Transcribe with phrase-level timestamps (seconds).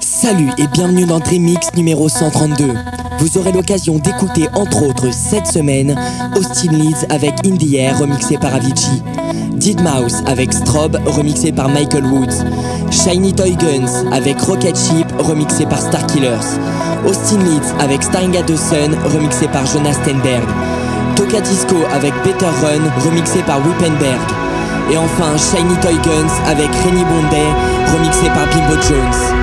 [0.00, 2.72] Salut et bienvenue dans Dreamix numéro 132.
[3.18, 5.98] Vous aurez l'occasion d'écouter entre autres cette semaine
[6.36, 9.02] Austin Leeds avec In Air remixé par Avicii,
[9.52, 12.44] Dead Mouse avec Strobe remixé par Michael Woods,
[12.90, 16.58] Shiny Toy Guns avec Rocket Ship remixé par Star Killers,
[17.04, 20.44] Austin Leeds avec Staring at remixé par Jonas Stenberg,
[21.16, 24.20] Toka Disco avec Better Run remixé par Wippenberg,
[24.90, 27.48] et enfin Shiny Toy Guns avec Rennie Bondet
[27.92, 29.42] remixé par Bimbo Jones.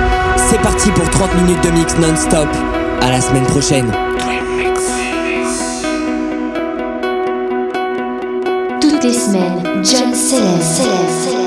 [0.50, 2.48] C'est parti pour 30 minutes de mix non-stop.
[3.00, 3.90] À la semaine prochaine.
[8.80, 11.39] Toutes les semaines, John.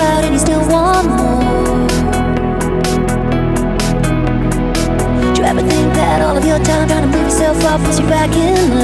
[0.00, 1.86] out and you still want more.
[5.34, 7.98] Do you ever think that all of your time trying to move yourself up was
[8.00, 8.79] you back in line?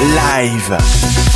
[0.00, 1.29] Live.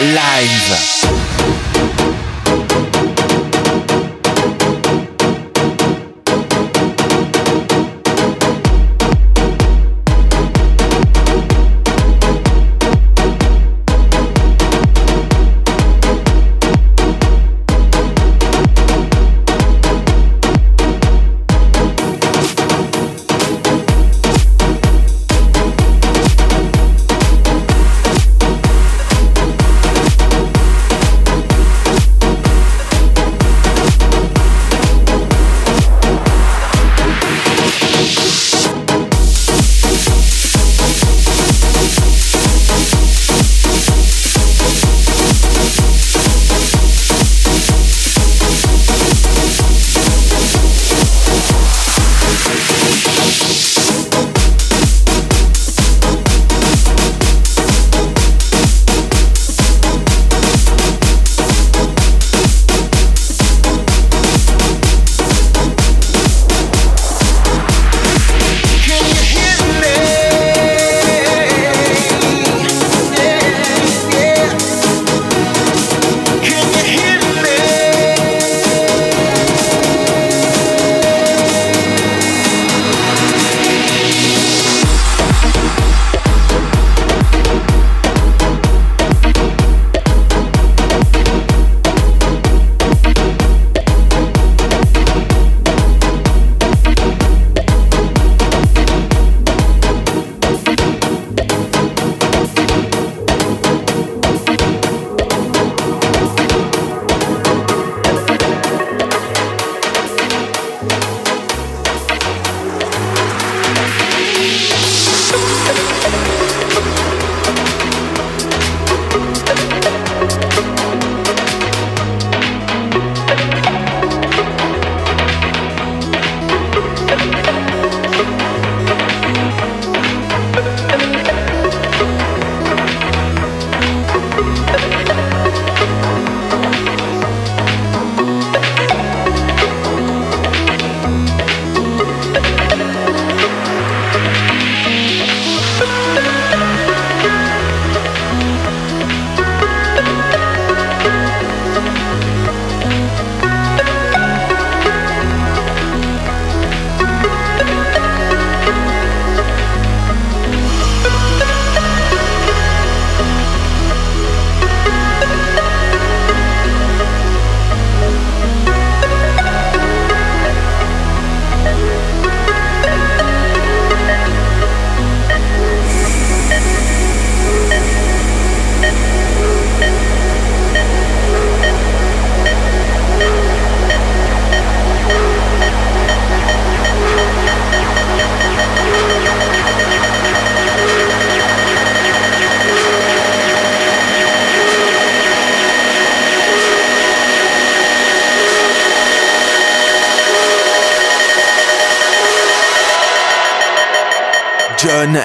[0.00, 1.09] Live.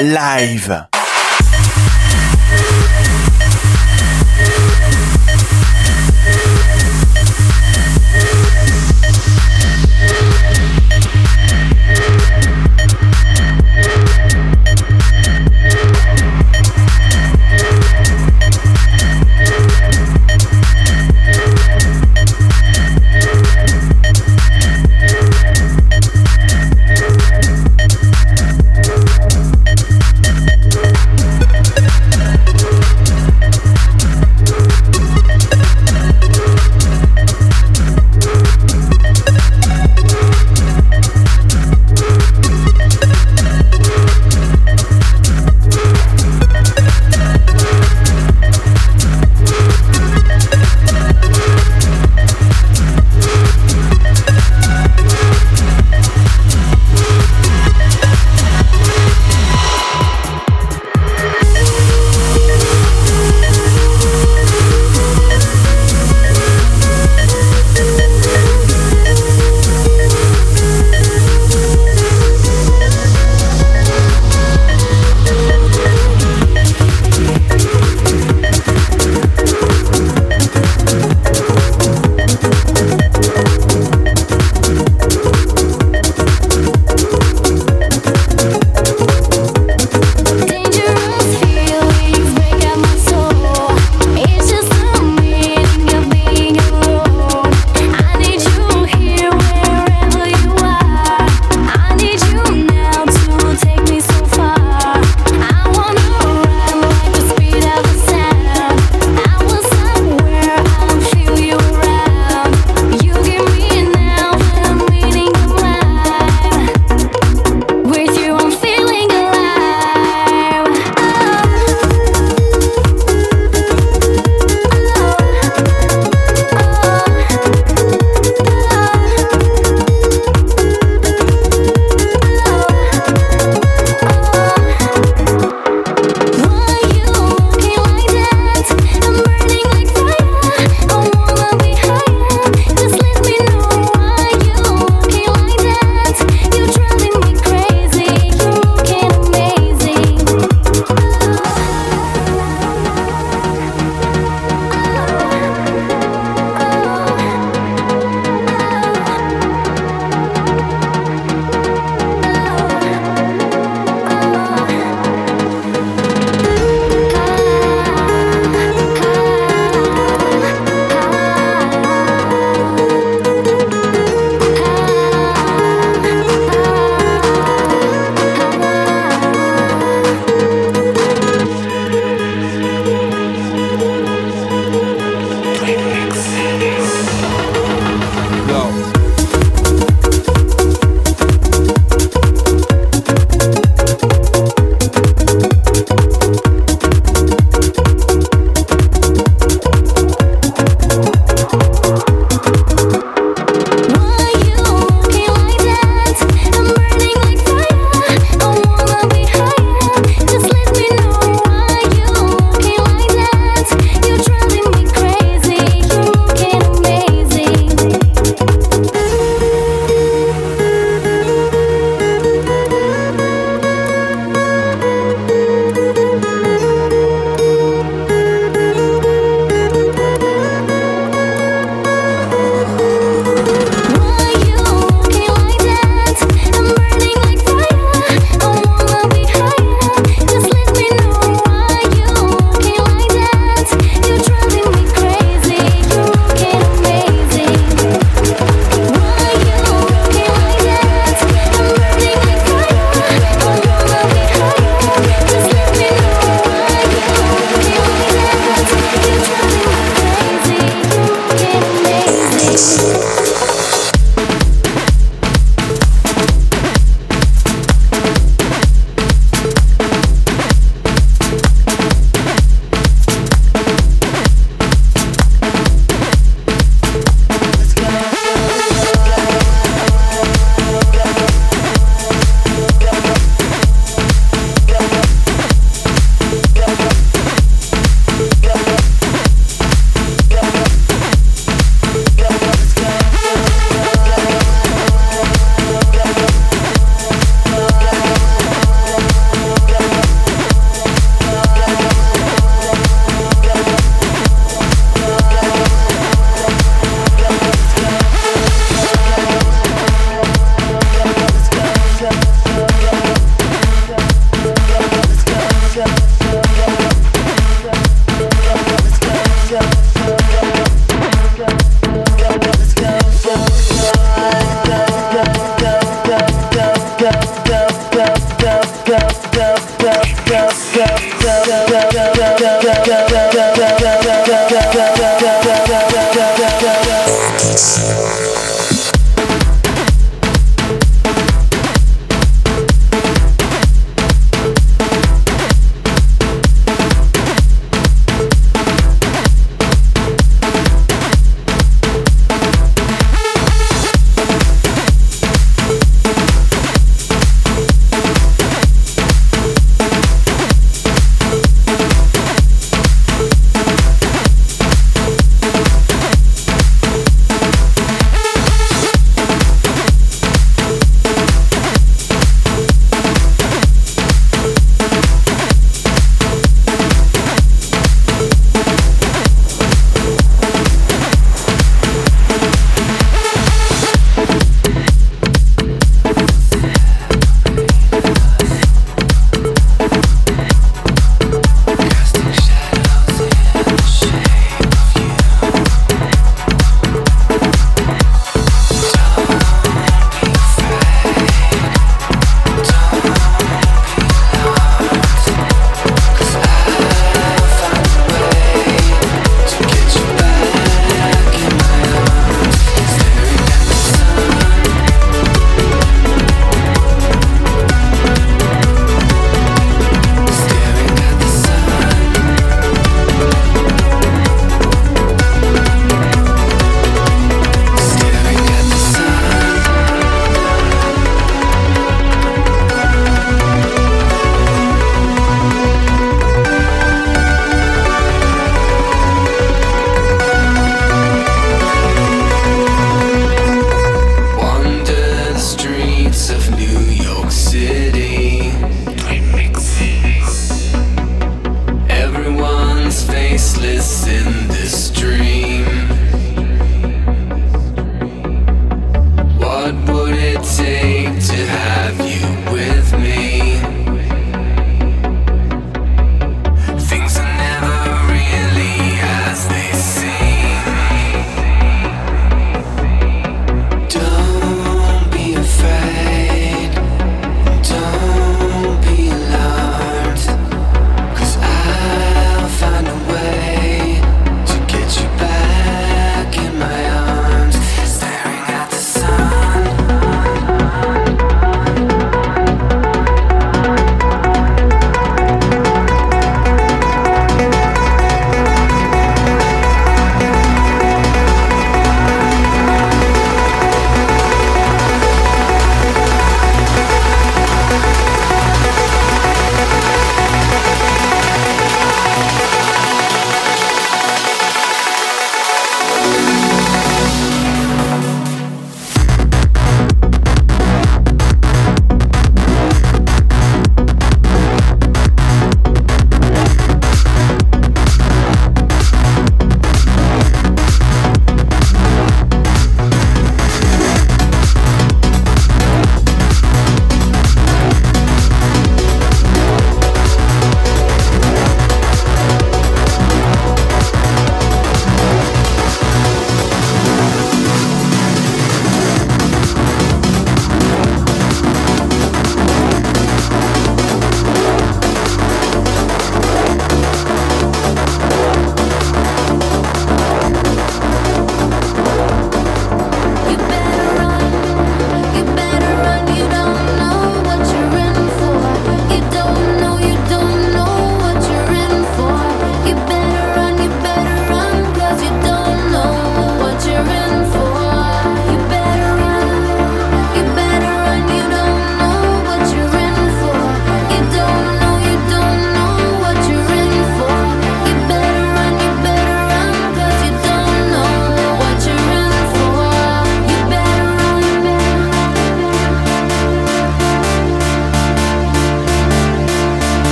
[0.00, 0.87] Live.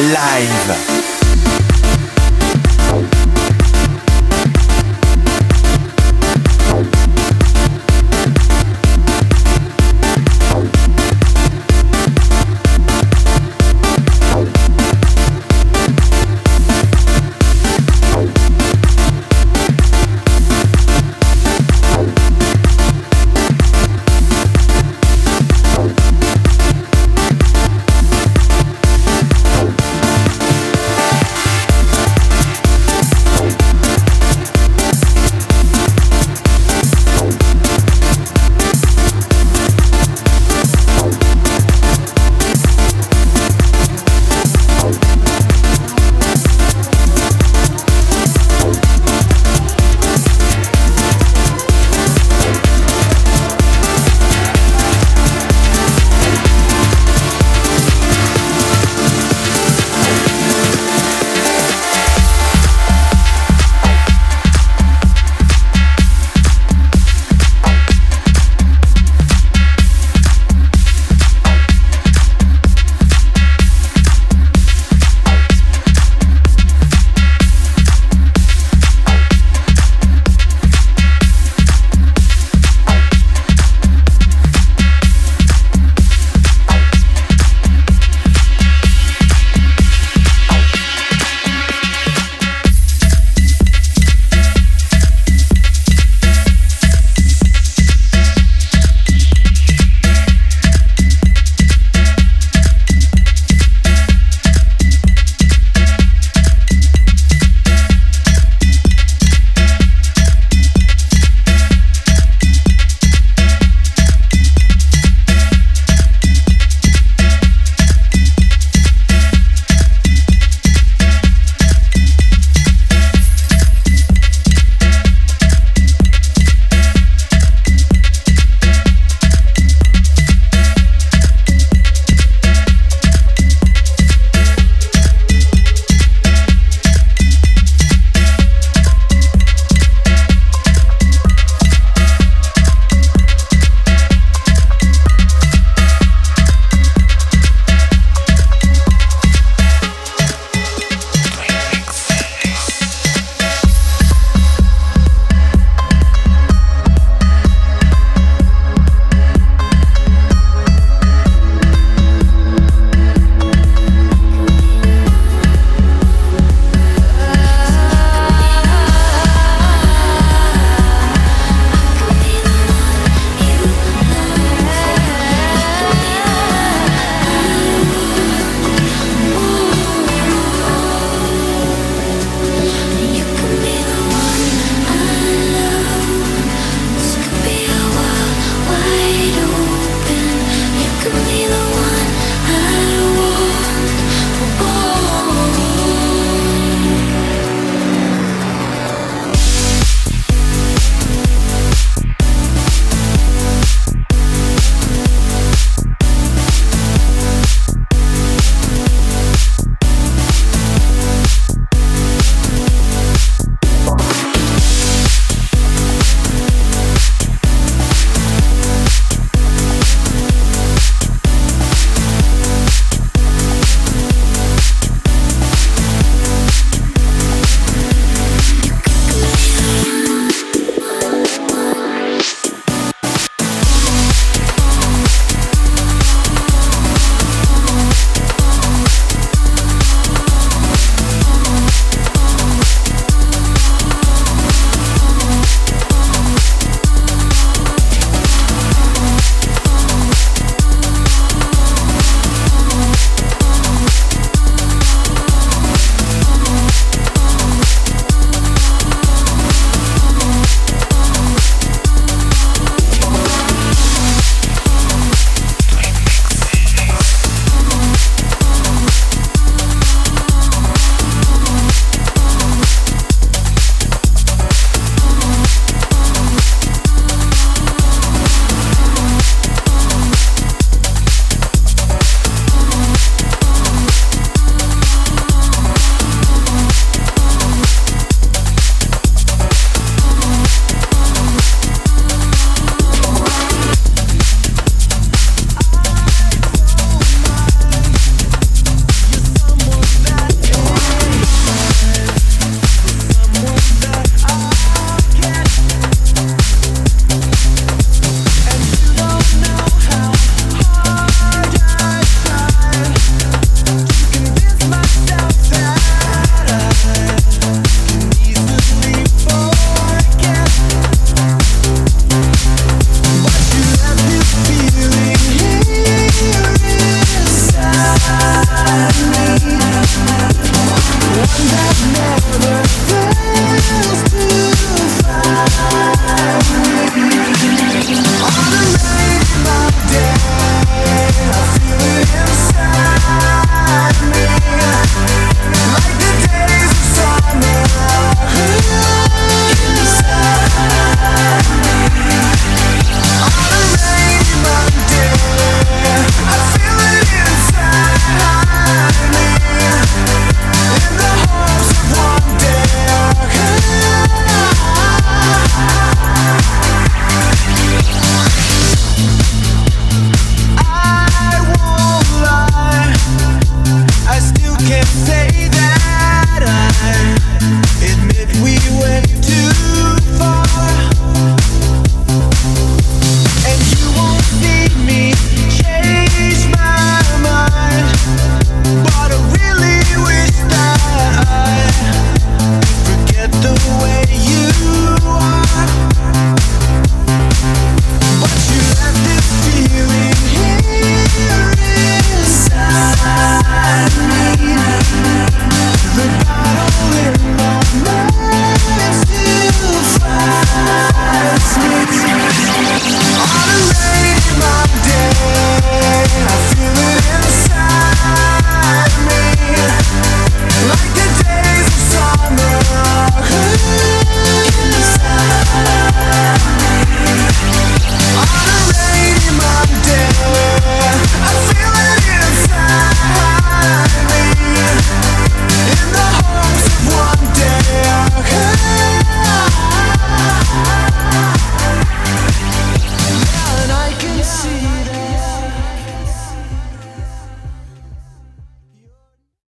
[0.00, 0.99] Live.